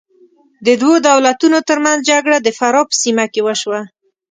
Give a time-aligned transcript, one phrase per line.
[0.65, 3.81] د دوو دولتونو تر منځ جګړه د فراه په سیمه کې وشوه.